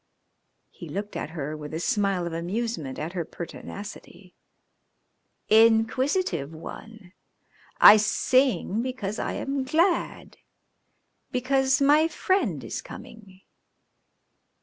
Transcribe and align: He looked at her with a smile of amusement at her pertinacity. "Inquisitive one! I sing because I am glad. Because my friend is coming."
He 0.71 0.89
looked 0.89 1.15
at 1.15 1.29
her 1.29 1.55
with 1.55 1.75
a 1.75 1.79
smile 1.79 2.25
of 2.25 2.33
amusement 2.33 2.97
at 2.97 3.13
her 3.13 3.23
pertinacity. 3.23 4.33
"Inquisitive 5.47 6.51
one! 6.55 7.13
I 7.79 7.97
sing 7.97 8.81
because 8.81 9.19
I 9.19 9.33
am 9.33 9.63
glad. 9.63 10.37
Because 11.31 11.81
my 11.83 12.07
friend 12.07 12.63
is 12.63 12.81
coming." 12.81 13.41